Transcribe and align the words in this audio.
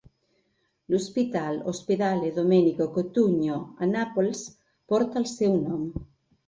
L'hospital 0.85 1.59
"Ospedale 1.73 2.33
Domenico 2.39 2.89
Cotugno" 2.97 3.61
a 3.85 3.93
Nàpols 3.95 4.45
porta 4.93 5.25
el 5.25 5.31
seu 5.39 5.61
nom. 5.65 5.91